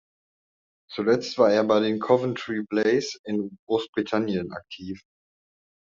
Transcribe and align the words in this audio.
Zuletzt 0.91 1.37
war 1.37 1.51
er 1.51 1.63
bei 1.63 1.79
den 1.79 1.99
Coventry 1.99 2.63
Blaze 2.67 3.19
in 3.23 3.55
Großbritannien 3.67 4.51
aktiv. 4.51 4.99